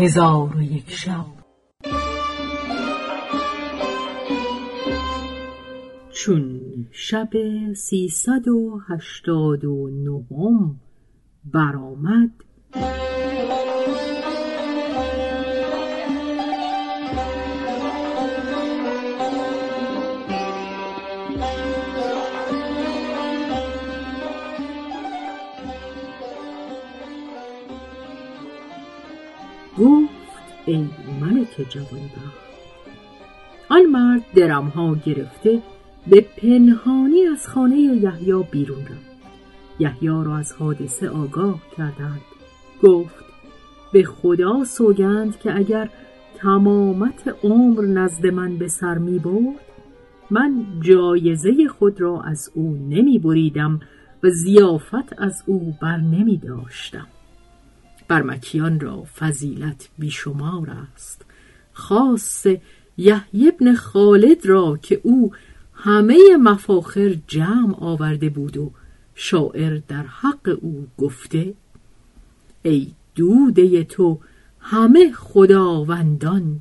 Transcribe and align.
هزار 0.00 0.56
و 0.56 0.62
یک 0.62 0.90
شب. 0.90 1.26
چون 6.12 6.60
شب 6.92 7.28
سیصد 7.76 8.48
و 8.48 8.80
هشتاد 8.88 9.64
و 9.64 9.90
نهم 9.90 10.80
برآمد. 11.44 12.30
ای 30.70 30.86
ملک 31.20 31.66
جوانبخت. 31.68 32.40
آن 33.68 33.82
مرد 33.82 34.22
درمها 34.34 34.96
گرفته 35.06 35.62
به 36.06 36.20
پنهانی 36.20 37.26
از 37.26 37.46
خانه 37.46 37.76
یحیی 37.76 38.44
بیرون 38.50 38.82
رفت. 38.82 39.10
یحیی 39.78 40.08
را 40.08 40.36
از 40.36 40.52
حادثه 40.52 41.08
آگاه 41.08 41.60
کردند. 41.76 42.20
گفت 42.82 43.24
به 43.92 44.02
خدا 44.02 44.64
سوگند 44.64 45.38
که 45.38 45.56
اگر 45.56 45.90
تمامت 46.36 47.34
عمر 47.44 47.84
نزد 47.84 48.26
من 48.26 48.56
به 48.56 48.68
سر 48.68 48.98
می 48.98 49.18
برد 49.18 49.60
من 50.30 50.64
جایزه 50.80 51.68
خود 51.68 52.00
را 52.00 52.22
از 52.22 52.50
او 52.54 52.86
نمی 52.90 53.18
بریدم 53.18 53.80
و 54.22 54.30
زیافت 54.30 55.22
از 55.22 55.42
او 55.46 55.74
بر 55.82 55.96
نمی 55.96 56.36
داشتم. 56.36 57.06
برمکیان 58.10 58.80
را 58.80 59.04
فضیلت 59.18 59.88
بیشمار 59.98 60.70
است. 60.70 61.24
خاص 61.72 62.46
یحیی 62.96 63.48
ابن 63.48 63.74
خالد 63.74 64.46
را 64.46 64.78
که 64.82 65.00
او 65.02 65.32
همه 65.74 66.18
مفاخر 66.42 67.16
جمع 67.28 67.74
آورده 67.78 68.28
بود 68.28 68.56
و 68.56 68.72
شاعر 69.14 69.80
در 69.88 70.02
حق 70.02 70.58
او 70.60 70.86
گفته 70.98 71.54
ای 72.62 72.92
دوده 73.14 73.84
تو 73.84 74.18
همه 74.60 75.12
خداوندان 75.12 76.60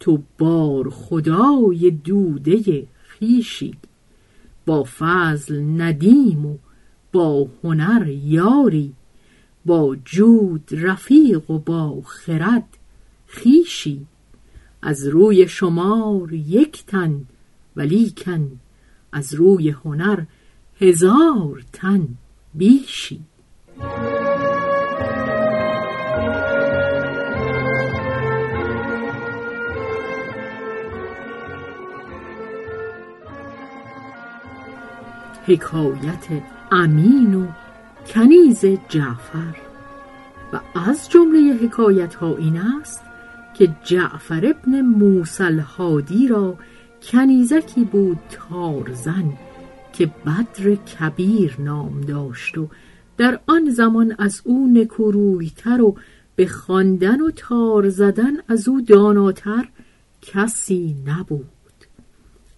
تو 0.00 0.22
بار 0.38 0.90
خدای 0.90 1.90
دوده 1.90 2.86
خیشی 3.02 3.74
با 4.66 4.84
فضل 4.98 5.60
ندیم 5.60 6.46
و 6.46 6.56
با 7.12 7.48
هنر 7.64 8.08
یاری. 8.08 8.92
با 9.66 9.96
جود 10.04 10.68
رفیق 10.72 11.50
و 11.50 11.58
با 11.58 12.00
خرد 12.00 12.78
خیشی 13.26 14.06
از 14.82 15.06
روی 15.06 15.48
شمار 15.48 16.32
یک 16.32 16.86
تن 16.86 17.26
ولیکن 17.76 18.60
از 19.12 19.34
روی 19.34 19.70
هنر 19.70 20.24
هزار 20.80 21.62
تن 21.72 22.08
بیشی. 22.54 23.20
حکایت 35.46 36.26
امین 36.72 37.34
و 37.34 37.46
کنیز 38.06 38.64
جعفر. 38.88 39.56
و 40.52 40.60
از 40.74 41.08
جمله 41.10 41.54
حکایت 41.54 42.14
ها 42.14 42.36
این 42.36 42.56
است 42.56 43.00
که 43.54 43.76
جعفر 43.84 44.46
ابن 44.46 44.80
موسل 44.80 45.58
هادی 45.58 46.28
را 46.28 46.58
کنیزکی 47.02 47.84
بود 47.84 48.18
تارزن 48.30 49.32
که 49.92 50.10
بدر 50.26 50.74
کبیر 50.74 51.56
نام 51.58 52.00
داشت 52.00 52.58
و 52.58 52.68
در 53.16 53.40
آن 53.46 53.70
زمان 53.70 54.14
از 54.18 54.42
او 54.44 54.68
نکورویتر 54.74 55.82
و 55.82 55.96
به 56.36 56.46
خواندن 56.46 57.20
و 57.20 57.30
تار 57.30 57.88
زدن 57.88 58.32
از 58.48 58.68
او 58.68 58.80
داناتر 58.80 59.68
کسی 60.22 60.96
نبود. 61.06 61.46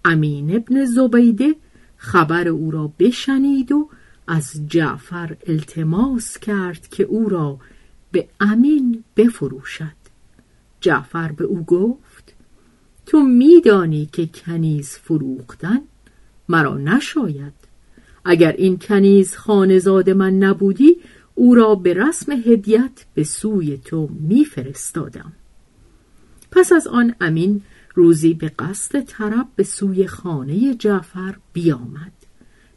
امین 0.04 0.56
ابن 0.56 0.84
زبیده 0.84 1.54
خبر 1.96 2.48
او 2.48 2.70
را 2.70 2.92
بشنید 2.98 3.72
و 3.72 3.88
از 4.26 4.52
جعفر 4.66 5.36
التماس 5.46 6.38
کرد 6.38 6.88
که 6.88 7.02
او 7.02 7.28
را 7.28 7.58
به 8.12 8.28
امین 8.40 9.04
بفروشد. 9.16 10.02
جعفر 10.80 11.32
به 11.32 11.44
او 11.44 11.64
گفت 11.64 12.34
تو 13.06 13.22
میدانی 13.22 14.08
که 14.12 14.26
کنیز 14.26 14.88
فروختن 14.88 15.80
مرا 16.48 16.76
نشاید. 16.76 17.52
اگر 18.24 18.52
این 18.52 18.78
کنیز 18.78 19.36
خانزاد 19.36 20.10
من 20.10 20.34
نبودی 20.34 20.96
او 21.34 21.54
را 21.54 21.74
به 21.74 21.94
رسم 21.94 22.32
هدیت 22.32 23.04
به 23.14 23.24
سوی 23.24 23.78
تو 23.78 24.08
میفرستادم. 24.20 25.32
پس 26.50 26.72
از 26.72 26.86
آن 26.86 27.14
امین 27.20 27.62
روزی 27.94 28.34
به 28.34 28.48
قصد 28.48 29.00
طرب 29.00 29.48
به 29.56 29.62
سوی 29.62 30.06
خانه 30.06 30.74
جعفر 30.74 31.36
بیامد. 31.52 32.12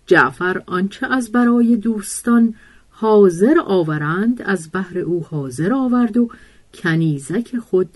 جعفر 0.07 0.61
آنچه 0.65 1.07
از 1.07 1.31
برای 1.31 1.77
دوستان 1.77 2.55
حاضر 2.89 3.55
آورند 3.65 4.41
از 4.41 4.69
بهر 4.69 4.99
او 4.99 5.23
حاضر 5.23 5.73
آورد 5.73 6.17
و 6.17 6.29
کنیزک 6.73 7.57
خود 7.57 7.89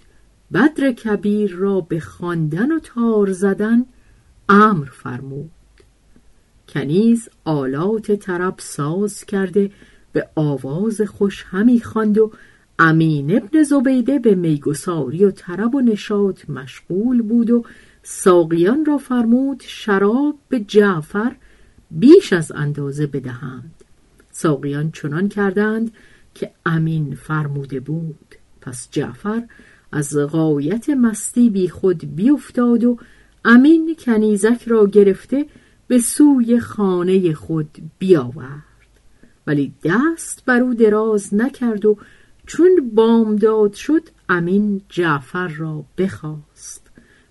بدر 0.53 0.91
کبیر 0.91 1.55
را 1.55 1.81
به 1.81 1.99
خواندن 1.99 2.71
و 2.71 2.79
تار 2.79 3.31
زدن 3.31 3.85
امر 4.49 4.85
فرمود. 4.85 5.51
کنیز 6.69 7.29
آلات 7.45 8.11
طرب 8.11 8.55
ساز 8.57 9.25
کرده 9.25 9.71
به 10.11 10.27
آواز 10.35 11.01
خوش 11.01 11.45
همی 11.49 11.79
خواند 11.79 12.17
و 12.17 12.31
امین 12.79 13.37
ابن 13.37 13.63
زبیده 13.63 14.19
به 14.19 14.35
میگساری 14.35 15.25
و 15.25 15.31
طرب 15.31 15.75
و 15.75 15.81
نشاط 15.81 16.49
مشغول 16.49 17.21
بود 17.21 17.49
و 17.49 17.65
ساقیان 18.03 18.85
را 18.85 18.97
فرمود 18.97 19.63
شراب 19.65 20.35
به 20.49 20.59
جعفر 20.59 21.35
بیش 21.91 22.33
از 22.33 22.51
اندازه 22.51 23.07
بدهند. 23.07 23.71
ساقیان 24.31 24.91
چنان 24.91 25.29
کردند 25.29 25.91
که 26.33 26.51
امین 26.65 27.15
فرموده 27.15 27.79
بود. 27.79 28.35
پس 28.61 28.87
جعفر 28.91 29.43
از 29.91 30.17
غایت 30.17 30.89
مستی 30.89 31.49
بی 31.49 31.69
خود 31.69 32.15
بیفتاد 32.15 32.83
و 32.83 32.97
امین 33.45 33.95
کنیزک 33.99 34.63
را 34.67 34.87
گرفته 34.87 35.45
به 35.87 35.97
سوی 35.97 36.59
خانه 36.59 37.33
خود 37.33 37.77
بیاورد. 37.99 38.63
ولی 39.47 39.73
دست 39.83 40.43
بر 40.45 40.59
او 40.59 40.73
دراز 40.73 41.33
نکرد 41.33 41.85
و 41.85 41.97
چون 42.45 42.91
بامداد 42.93 43.73
شد 43.73 44.09
امین 44.29 44.81
جعفر 44.89 45.47
را 45.47 45.83
بخواست. 45.97 46.89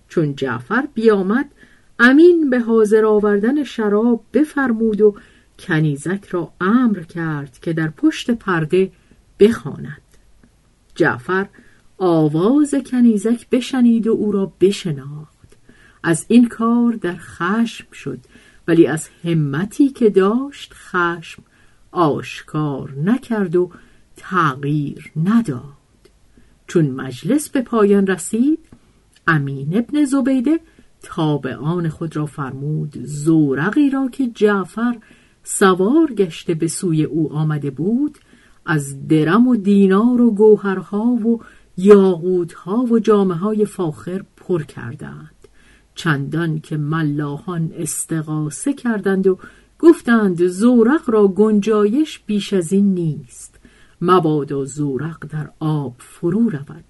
چون 0.09 0.35
جعفر 0.35 0.87
بیامد 0.93 1.51
امین 1.99 2.49
به 2.49 2.59
حاضر 2.59 3.05
آوردن 3.05 3.63
شراب 3.63 4.23
بفرمود 4.33 5.01
و 5.01 5.15
کنیزک 5.59 6.25
را 6.31 6.53
امر 6.61 6.99
کرد 6.99 7.59
که 7.61 7.73
در 7.73 7.87
پشت 7.87 8.31
پرده 8.31 8.91
بخواند. 9.39 10.01
جعفر 10.95 11.47
آواز 11.97 12.75
کنیزک 12.75 13.49
بشنید 13.49 14.07
و 14.07 14.11
او 14.11 14.31
را 14.31 14.53
بشناخت. 14.61 15.57
از 16.03 16.25
این 16.27 16.47
کار 16.47 16.93
در 16.93 17.15
خشم 17.15 17.91
شد 17.93 18.19
ولی 18.67 18.87
از 18.87 19.09
همتی 19.23 19.89
که 19.89 20.09
داشت 20.09 20.73
خشم 20.73 21.43
آشکار 21.91 22.93
نکرد 23.03 23.55
و 23.55 23.71
تغییر 24.17 25.11
نداد. 25.23 25.63
چون 26.67 26.89
مجلس 26.89 27.49
به 27.49 27.61
پایان 27.61 28.07
رسید 28.07 28.59
امین 29.27 29.77
ابن 29.77 30.05
زبیده 30.05 30.59
تابعان 31.03 31.89
خود 31.89 32.15
را 32.15 32.25
فرمود 32.25 32.97
زورقی 33.03 33.89
را 33.89 34.09
که 34.11 34.27
جعفر 34.27 34.97
سوار 35.43 36.13
گشته 36.13 36.53
به 36.53 36.67
سوی 36.67 37.03
او 37.03 37.33
آمده 37.33 37.71
بود 37.71 38.17
از 38.65 39.07
درم 39.07 39.47
و 39.47 39.55
دینار 39.55 40.21
و 40.21 40.31
گوهرها 40.31 41.03
و 41.03 41.41
یاقوتها 41.77 42.77
و 42.77 42.99
جامعه 42.99 43.37
های 43.37 43.65
فاخر 43.65 44.23
پر 44.37 44.63
کردند. 44.63 45.35
چندان 45.95 46.59
که 46.59 46.77
ملاحان 46.77 47.71
استقاسه 47.75 48.73
کردند 48.73 49.27
و 49.27 49.37
گفتند 49.79 50.47
زورق 50.47 51.09
را 51.09 51.27
گنجایش 51.27 52.19
بیش 52.19 52.53
از 52.53 52.73
این 52.73 52.93
نیست. 52.93 53.59
مبادا 54.01 54.65
زورق 54.65 55.27
در 55.29 55.49
آب 55.59 55.95
فرو 55.97 56.49
رود. 56.49 56.85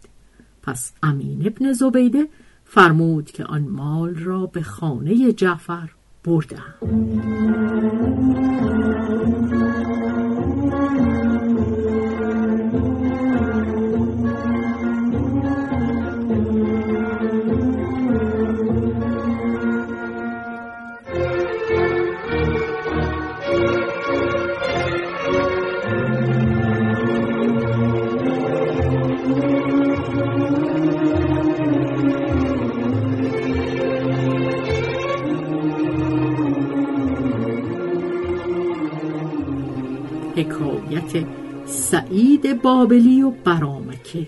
پس 0.61 0.93
امین 1.03 1.47
ابن 1.47 1.73
زبیده 1.73 2.27
فرمود 2.71 3.31
که 3.31 3.43
آن 3.45 3.61
مال 3.61 4.15
را 4.15 4.45
به 4.45 4.61
خانه 4.61 5.33
جعفر 5.33 5.89
بردم 6.23 6.75
حکایت 40.39 41.25
سعید 41.65 42.61
بابلی 42.61 43.21
و 43.21 43.31
برامکه. 43.31 44.27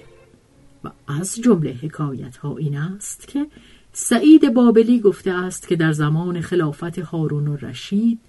و 0.83 0.91
از 1.07 1.35
جمله 1.35 1.71
حکایت 1.71 2.37
ها 2.37 2.57
این 2.57 2.77
است 2.77 3.27
که 3.27 3.47
سعید 3.93 4.53
بابلی 4.53 4.99
گفته 4.99 5.31
است 5.31 5.67
که 5.67 5.75
در 5.75 5.91
زمان 5.91 6.41
خلافت 6.41 6.99
هارون 6.99 7.47
و 7.47 7.55
رشید 7.55 8.19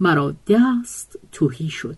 مرا 0.00 0.34
دست 0.48 1.18
توهی 1.32 1.68
شد. 1.68 1.96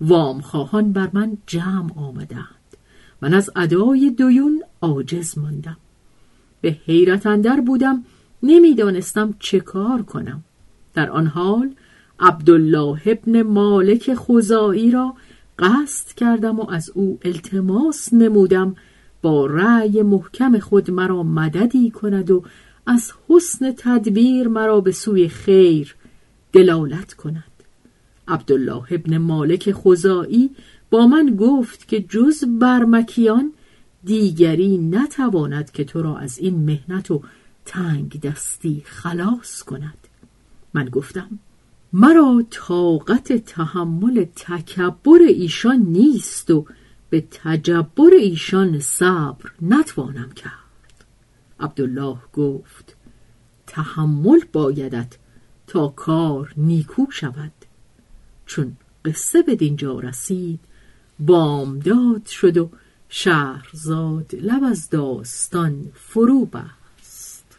وام 0.00 0.40
خواهان 0.40 0.92
بر 0.92 1.10
من 1.12 1.36
جمع 1.46 1.98
آمدند 1.98 2.76
من 3.22 3.34
از 3.34 3.50
ادای 3.56 4.10
دویون 4.10 4.62
عاجز 4.82 5.38
ماندم. 5.38 5.76
به 6.60 6.76
حیرت 6.86 7.26
اندر 7.26 7.60
بودم 7.60 8.04
نمی‌دانستم 8.42 9.34
چه 9.38 9.60
کار 9.60 10.02
کنم. 10.02 10.44
در 10.94 11.10
آن 11.10 11.26
حال 11.26 11.74
عبدالله 12.20 13.00
ابن 13.06 13.42
مالک 13.42 14.14
خزائی 14.14 14.90
را 14.90 15.14
قصد 15.58 16.12
کردم 16.12 16.60
و 16.60 16.70
از 16.70 16.90
او 16.94 17.18
التماس 17.22 18.12
نمودم 18.12 18.76
با 19.22 19.46
رأی 19.46 20.02
محکم 20.02 20.58
خود 20.58 20.90
مرا 20.90 21.22
مددی 21.22 21.90
کند 21.90 22.30
و 22.30 22.42
از 22.86 23.12
حسن 23.28 23.72
تدبیر 23.76 24.48
مرا 24.48 24.80
به 24.80 24.92
سوی 24.92 25.28
خیر 25.28 25.96
دلالت 26.52 27.14
کند. 27.14 27.44
عبدالله 28.28 28.84
ابن 28.90 29.18
مالک 29.18 29.72
خزائی 29.72 30.50
با 30.90 31.06
من 31.06 31.36
گفت 31.40 31.88
که 31.88 32.00
جز 32.00 32.44
برمکیان 32.44 33.52
دیگری 34.04 34.78
نتواند 34.78 35.70
که 35.70 35.84
تو 35.84 36.02
را 36.02 36.18
از 36.18 36.38
این 36.38 36.64
مهنت 36.64 37.10
و 37.10 37.22
تنگ 37.64 38.20
دستی 38.20 38.82
خلاص 38.84 39.62
کند. 39.62 39.98
من 40.74 40.88
گفتم 40.88 41.38
مرا 41.96 42.42
طاقت 42.50 43.32
تحمل 43.32 44.24
تکبر 44.36 45.18
ایشان 45.28 45.76
نیست 45.76 46.50
و 46.50 46.66
به 47.10 47.24
تجبر 47.30 48.10
ایشان 48.20 48.80
صبر 48.80 49.50
نتوانم 49.62 50.30
کرد. 50.30 51.04
عبدالله 51.60 52.16
گفت 52.32 52.96
تحمل 53.66 54.40
بایدت 54.52 55.16
تا 55.66 55.88
کار 55.88 56.52
نیکو 56.56 57.06
شود. 57.10 57.52
چون 58.46 58.76
قصه 59.04 59.42
به 59.42 59.54
دینجا 59.54 60.00
رسید 60.00 60.60
بامداد 61.18 62.26
شد 62.26 62.56
و 62.56 62.70
شهرزاد 63.08 64.34
لب 64.34 64.64
از 64.64 64.90
داستان 64.90 65.92
فرو 65.94 66.44
بست. 66.44 67.58